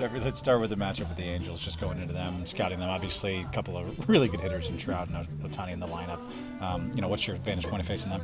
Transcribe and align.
Let's 0.00 0.38
start 0.38 0.62
with 0.62 0.70
the 0.70 0.76
matchup 0.76 1.08
with 1.08 1.16
the 1.16 1.24
Angels. 1.24 1.62
Just 1.62 1.78
going 1.78 2.00
into 2.00 2.14
them, 2.14 2.46
scouting 2.46 2.78
them. 2.78 2.88
Obviously, 2.88 3.40
a 3.40 3.44
couple 3.44 3.76
of 3.76 4.08
really 4.08 4.28
good 4.28 4.40
hitters 4.40 4.70
in 4.70 4.78
Trout 4.78 5.08
and 5.08 5.28
Ohtani 5.42 5.72
in 5.72 5.80
the 5.80 5.86
lineup. 5.86 6.20
Um, 6.62 6.90
you 6.94 7.02
know, 7.02 7.08
what's 7.08 7.26
your 7.26 7.36
vantage 7.36 7.66
point 7.66 7.82
of 7.82 7.86
facing 7.86 8.10
them? 8.10 8.22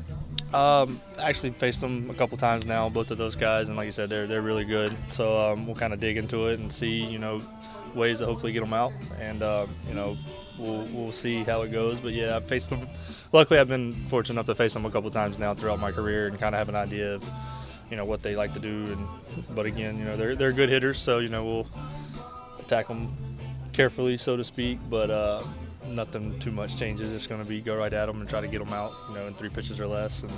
Um, 0.54 0.99
actually 1.19 1.51
faced 1.51 1.83
them 1.83 2.09
a 2.09 2.15
couple 2.15 2.39
times 2.39 2.65
now, 2.65 2.89
both 2.89 3.11
of 3.11 3.19
those 3.19 3.35
guys, 3.35 3.69
and 3.69 3.77
like 3.77 3.85
you 3.85 3.93
said, 3.93 4.09
they're 4.09 4.27
they're 4.27 4.41
really 4.41 4.65
good. 4.65 4.97
So 5.09 5.37
um, 5.39 5.67
we'll 5.67 5.75
kind 5.75 5.93
of 5.93 6.01
dig 6.01 6.17
into 6.17 6.47
it 6.47 6.61
and 6.61 6.73
see, 6.73 7.04
you 7.04 7.19
know, 7.19 7.43
ways 7.95 8.21
to 8.21 8.24
hopefully 8.24 8.53
get 8.53 8.61
them 8.61 8.72
out, 8.72 8.93
and 9.21 9.43
uh, 9.43 9.67
you 9.87 9.95
know, 9.95 10.17
we'll 10.58 10.87
we'll 10.93 11.13
see 11.13 11.43
how 11.43 11.61
it 11.61 11.72
goes. 11.72 12.01
But 12.01 12.15
yeah, 12.15 12.37
I've 12.37 12.47
faced 12.47 12.71
them. 12.71 12.88
Luckily, 13.33 13.61
I've 13.61 13.69
been 13.69 13.93
fortunate 13.93 14.37
enough 14.37 14.47
to 14.47 14.54
face 14.54 14.72
them 14.72 14.87
a 14.87 14.90
couple 14.90 15.11
times 15.11 15.38
now 15.38 15.53
throughout 15.53 15.79
my 15.79 15.90
career, 15.90 16.29
and 16.29 16.38
kind 16.38 16.55
of 16.55 16.59
have 16.59 16.70
an 16.70 16.77
idea 16.77 17.16
of, 17.16 17.30
you 17.91 17.96
know, 17.96 18.05
what 18.05 18.23
they 18.23 18.37
like 18.37 18.52
to 18.55 18.60
do. 18.60 18.84
And 18.84 19.09
but 19.55 19.66
again, 19.66 19.98
you 19.98 20.05
know, 20.05 20.16
they're 20.16 20.34
they're 20.34 20.52
good 20.52 20.68
hitters, 20.68 20.98
so 20.98 21.18
you 21.18 21.28
know 21.28 21.45
we'll 21.45 21.66
attack 22.59 22.88
them 22.88 23.14
carefully, 23.72 24.16
so 24.16 24.36
to 24.36 24.44
speak. 24.44 24.78
But 24.90 25.10
uh, 25.10 25.42
nothing 25.88 26.38
too 26.38 26.50
much 26.50 26.77
changes. 26.77 27.12
It's 27.12 27.27
going 27.27 27.42
to 27.42 27.48
be 27.48 27.60
go 27.60 27.77
right 27.77 27.92
at 27.92 28.06
them 28.06 28.20
and 28.20 28.28
try 28.28 28.41
to 28.41 28.48
get 28.48 28.64
them 28.64 28.72
out, 28.72 28.92
you 29.08 29.14
know, 29.14 29.27
in 29.27 29.34
three 29.34 29.48
pitches 29.48 29.80
or 29.80 29.86
less, 29.86 30.22
and 30.22 30.32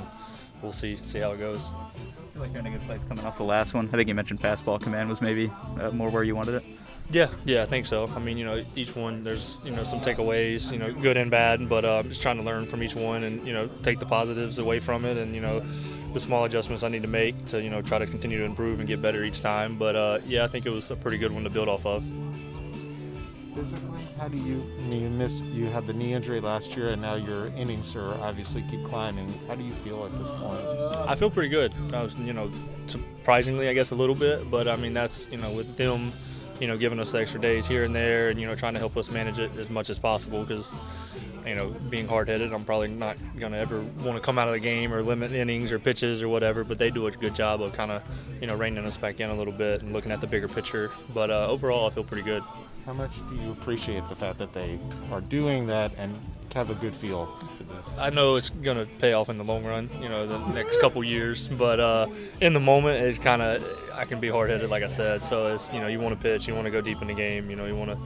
we'll 0.63 0.73
see 0.73 0.97
see 0.97 1.19
how 1.21 1.33
it 1.33 1.39
goes. 1.39 1.73
I 1.73 2.33
feel 2.33 2.43
like 2.43 2.53
you're 2.53 2.61
in 2.61 2.67
a 2.67 2.71
good 2.71 2.83
place 2.83 3.05
coming 3.05 3.25
off 3.25 3.37
the 3.37 3.45
last 3.45 3.75
one. 3.75 3.89
I 3.89 3.97
think 3.97 4.09
you 4.09 4.15
mentioned 4.15 4.41
fastball 4.41 4.81
command 4.81 5.09
was 5.09 5.21
maybe 5.21 5.51
uh, 5.81 5.91
more 5.91 6.11
where 6.11 6.25
you 6.25 6.37
wanted 6.37 6.55
it. 6.55 6.65
Yeah, 7.11 7.29
yeah, 7.47 7.63
I 7.63 7.67
think 7.67 7.87
so. 7.87 8.07
I 8.15 8.19
mean, 8.19 8.37
you 8.37 8.45
know, 8.45 8.63
each 8.77 8.95
one 8.95 9.23
there's 9.23 9.63
you 9.65 9.71
know 9.71 9.83
some 9.83 10.01
takeaways, 10.01 10.71
you 10.71 10.79
know, 10.79 10.93
good 10.93 11.17
and 11.17 11.31
bad, 11.31 11.67
but 11.69 11.85
uh, 11.85 12.03
just 12.03 12.21
trying 12.21 12.37
to 12.37 12.43
learn 12.43 12.67
from 12.67 12.83
each 12.83 12.95
one 12.95 13.25
and 13.25 13.47
you 13.47 13.55
know 13.55 13.67
take 13.83 13.99
the 13.99 14.07
positives 14.07 14.59
away 14.59 14.79
from 14.79 15.05
it, 15.07 15.17
and 15.17 15.35
you 15.35 15.41
know 15.41 15.61
the 16.13 16.21
small 16.21 16.45
adjustments 16.45 16.83
I 16.83 16.89
need 16.89 17.03
to 17.03 17.09
make 17.09 17.47
to 17.47 17.63
you 17.63 17.71
know 17.71 17.81
try 17.81 17.99
to 17.99 18.07
continue 18.07 18.39
to 18.39 18.45
improve 18.45 18.79
and 18.79 18.89
get 18.89 19.01
better 19.01 19.25
each 19.25 19.41
time. 19.41 19.77
But 19.77 19.97
uh, 19.97 20.19
yeah, 20.27 20.45
I 20.45 20.49
think 20.49 20.67
it 20.67 20.71
was 20.71 20.91
a 20.91 20.97
pretty 20.97 21.17
good 21.17 21.33
one 21.33 21.45
to 21.45 21.51
build 21.51 21.69
off 21.69 21.87
of. 21.87 22.05
Physically, 23.59 23.99
how 24.21 24.29
do 24.29 24.37
you? 24.37 24.63
I 24.79 24.83
mean, 24.89 25.03
you 25.03 25.09
missed. 25.09 25.45
You 25.47 25.67
had 25.67 25.87
the 25.89 25.93
knee 25.93 26.13
injury 26.13 26.39
last 26.41 26.77
year, 26.77 26.91
and 26.91 27.03
now 27.03 27.17
your 27.17 27.49
innings 27.57 27.97
are 27.97 28.15
obviously 28.23 28.63
keep 28.71 28.85
climbing. 28.85 29.29
How 29.49 29.57
do 29.57 29.65
you 29.65 29.73
feel 29.73 30.05
at 30.05 30.13
this 30.13 30.31
point? 30.31 30.61
I 31.09 31.17
feel 31.17 31.29
pretty 31.29 31.49
good. 31.49 31.75
I 31.93 32.03
was, 32.05 32.17
you 32.19 32.33
know, 32.33 32.53
surprisingly, 32.87 33.69
I 33.69 33.75
guess 33.75 33.91
a 33.91 33.97
little 33.97 34.15
bit, 34.15 34.49
but 34.49 34.69
I 34.69 34.77
mean 34.77 34.95
that's 34.95 35.29
you 35.33 35.39
know 35.39 35.51
with 35.51 35.77
them 35.77 36.13
you 36.61 36.67
know, 36.67 36.77
giving 36.77 36.99
us 37.01 37.15
extra 37.15 37.41
days 37.41 37.67
here 37.67 37.85
and 37.85 37.95
there, 37.95 38.29
and 38.29 38.41
you 38.41 38.47
know, 38.47 38.55
trying 38.55 38.75
to 38.75 38.79
help 38.79 38.97
us 38.97 39.11
manage 39.11 39.39
it 39.39 39.51
as 39.57 39.71
much 39.71 39.91
as 39.91 39.99
possible. 39.99 40.43
Because, 40.43 40.77
you 41.47 41.55
know, 41.55 41.71
being 41.91 42.07
hard-headed, 42.07 42.53
I'm 42.53 42.65
probably 42.65 42.89
not 42.89 43.17
going 43.39 43.53
to 43.53 43.59
ever 43.59 43.81
want 44.05 44.17
to 44.17 44.21
come 44.21 44.39
out 44.39 44.49
of 44.49 44.55
the 44.55 44.61
game 44.61 44.93
or 44.93 45.03
limit 45.03 45.33
innings 45.33 45.73
or 45.73 45.79
pitches 45.79 46.23
or 46.23 46.29
whatever. 46.29 46.65
But 46.65 46.79
they 46.79 46.91
do 46.91 47.07
a 47.07 47.11
good 47.11 47.35
job 47.35 47.63
of 47.63 47.73
kind 47.73 47.91
of, 47.91 48.03
you 48.41 48.47
know, 48.47 48.57
reining 48.57 48.85
us 48.85 48.97
back 48.97 49.21
in 49.21 49.31
a 49.31 49.35
little 49.35 49.53
bit 49.53 49.83
and 49.83 49.93
looking 49.93 50.13
at 50.13 50.21
the 50.21 50.27
bigger 50.27 50.49
picture. 50.49 50.91
But 51.15 51.31
uh, 51.31 51.49
overall, 51.49 51.87
I 51.87 51.91
feel 51.91 52.05
pretty 52.05 52.25
good. 52.25 52.43
How 52.87 52.93
much 52.95 53.13
do 53.29 53.37
you 53.37 53.53
appreciate 53.53 54.09
the 54.09 54.17
fact 54.17 54.39
that 54.39 54.53
they 54.55 54.79
are 55.13 55.21
doing 55.21 55.67
that 55.67 55.93
and 55.99 56.19
have 56.55 56.71
a 56.71 56.75
good 56.75 56.95
feel 56.95 57.27
for 57.57 57.65
this? 57.65 57.99
I 57.99 58.11
know 58.11 58.37
it's 58.37 58.51
going 58.51 58.79
to 58.79 58.87
pay 58.99 59.13
off 59.13 59.29
in 59.29 59.39
the 59.39 59.45
long 59.45 59.65
run, 59.65 59.91
you 60.01 60.09
know, 60.09 60.27
the 60.27 60.39
next 60.53 60.81
couple 60.81 61.03
years. 61.05 61.49
But 61.49 61.81
uh, 61.81 62.07
in 62.41 62.53
the 62.53 62.61
moment, 62.61 63.05
it's 63.05 63.19
kind 63.19 63.43
of 63.43 63.63
I 63.99 64.05
can 64.05 64.21
be 64.21 64.29
hard 64.29 64.51
headed, 64.51 64.71
like 64.71 64.83
I 64.85 64.89
said. 64.89 65.25
So 65.25 65.53
it's 65.55 65.73
you 65.73 65.81
know 65.81 65.89
you 65.89 65.99
want 65.99 66.15
to 66.15 66.21
pitch, 66.21 66.47
you 66.47 66.55
want 66.55 66.67
to 66.67 66.71
go 66.71 66.81
deep 66.81 67.03
in 67.03 67.09
the 67.09 67.15
game, 67.15 67.51
you 67.51 67.57
know 67.57 67.67
you 67.67 67.75
want 67.75 67.91
to 67.91 67.99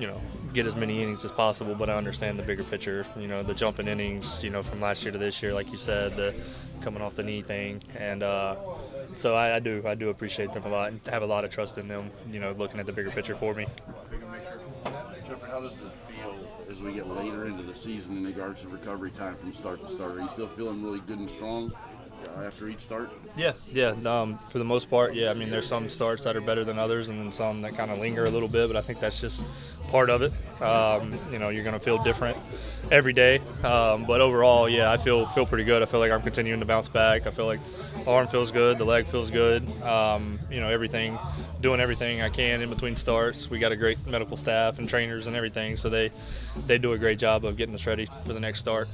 you 0.00 0.06
know 0.06 0.20
get 0.52 0.66
as 0.66 0.76
many 0.76 1.02
innings 1.02 1.24
as 1.24 1.32
possible. 1.32 1.74
But 1.74 1.88
I 1.88 1.96
understand 1.96 2.38
the 2.38 2.42
bigger 2.42 2.64
picture. 2.64 3.06
You 3.16 3.26
know 3.26 3.42
the 3.42 3.54
jumping 3.54 3.88
innings, 3.88 4.44
you 4.44 4.50
know 4.50 4.62
from 4.62 4.80
last 4.80 5.02
year 5.02 5.12
to 5.12 5.18
this 5.18 5.42
year, 5.42 5.54
like 5.54 5.70
you 5.72 5.78
said, 5.78 6.16
the 6.16 6.34
coming 6.82 7.02
off 7.02 7.14
the 7.14 7.22
knee 7.22 7.40
thing, 7.40 7.82
and 7.96 8.22
uh, 8.22 8.56
so 9.16 9.34
I, 9.34 9.56
I 9.56 9.58
do 9.58 9.82
I 9.86 9.94
do 9.94 10.10
appreciate 10.10 10.52
them 10.52 10.64
a 10.64 10.68
lot 10.68 10.92
and 10.92 11.00
have 11.08 11.22
a 11.22 11.26
lot 11.26 11.44
of 11.44 11.50
trust 11.50 11.78
in 11.78 11.88
them. 11.88 12.10
You 12.30 12.40
know 12.40 12.52
looking 12.52 12.78
at 12.78 12.86
the 12.86 12.92
bigger 12.92 13.10
picture 13.10 13.34
for 13.34 13.54
me. 13.54 13.66
How 15.54 15.60
does 15.60 15.80
it 15.80 15.92
feel 16.08 16.34
as 16.68 16.82
we 16.82 16.94
get 16.94 17.06
later 17.06 17.46
into 17.46 17.62
the 17.62 17.76
season 17.76 18.16
in 18.16 18.24
regards 18.24 18.62
to 18.62 18.68
recovery 18.68 19.12
time 19.12 19.36
from 19.36 19.54
start 19.54 19.80
to 19.82 19.88
start? 19.88 20.16
Are 20.16 20.20
you 20.20 20.28
still 20.28 20.48
feeling 20.48 20.82
really 20.82 20.98
good 20.98 21.20
and 21.20 21.30
strong? 21.30 21.72
uh, 22.36 22.42
after 22.42 22.68
each 22.68 22.80
start? 22.80 23.10
Yeah, 23.36 23.52
yeah. 23.72 23.94
Um, 24.04 24.38
for 24.50 24.58
the 24.58 24.64
most 24.64 24.90
part, 24.90 25.14
yeah. 25.14 25.30
I 25.30 25.34
mean, 25.34 25.50
there's 25.50 25.66
some 25.66 25.88
starts 25.88 26.24
that 26.24 26.36
are 26.36 26.40
better 26.40 26.64
than 26.64 26.78
others, 26.78 27.08
and 27.08 27.18
then 27.18 27.32
some 27.32 27.62
that 27.62 27.76
kind 27.76 27.90
of 27.90 27.98
linger 27.98 28.24
a 28.24 28.30
little 28.30 28.48
bit. 28.48 28.68
But 28.68 28.76
I 28.76 28.80
think 28.80 29.00
that's 29.00 29.20
just 29.20 29.46
part 29.90 30.10
of 30.10 30.22
it. 30.22 30.32
Um, 30.62 31.12
you 31.32 31.38
know, 31.38 31.48
you're 31.50 31.64
going 31.64 31.78
to 31.78 31.84
feel 31.84 31.98
different 31.98 32.36
every 32.90 33.12
day. 33.12 33.38
Um, 33.62 34.04
but 34.04 34.20
overall, 34.20 34.68
yeah, 34.68 34.90
I 34.90 34.96
feel 34.96 35.26
feel 35.26 35.46
pretty 35.46 35.64
good. 35.64 35.82
I 35.82 35.86
feel 35.86 36.00
like 36.00 36.10
I'm 36.10 36.22
continuing 36.22 36.60
to 36.60 36.66
bounce 36.66 36.88
back. 36.88 37.26
I 37.26 37.30
feel 37.30 37.46
like 37.46 37.60
arm 38.06 38.26
feels 38.26 38.50
good, 38.50 38.78
the 38.78 38.84
leg 38.84 39.06
feels 39.06 39.30
good. 39.30 39.68
Um, 39.82 40.38
you 40.50 40.60
know, 40.60 40.68
everything, 40.68 41.18
doing 41.64 41.80
everything 41.80 42.20
I 42.20 42.28
can 42.28 42.60
in 42.60 42.68
between 42.68 42.94
starts. 42.94 43.48
We 43.48 43.58
got 43.58 43.72
a 43.72 43.76
great 43.76 44.06
medical 44.06 44.36
staff 44.36 44.78
and 44.78 44.86
trainers 44.86 45.26
and 45.26 45.34
everything, 45.34 45.78
so 45.78 45.88
they 45.88 46.10
they 46.66 46.76
do 46.76 46.92
a 46.92 46.98
great 46.98 47.18
job 47.18 47.46
of 47.46 47.56
getting 47.56 47.74
us 47.74 47.86
ready 47.86 48.04
for 48.26 48.34
the 48.34 48.40
next 48.40 48.60
start. 48.60 48.86